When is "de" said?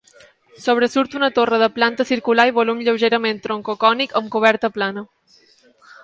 1.63-1.67